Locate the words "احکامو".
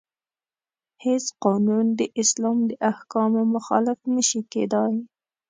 2.91-3.41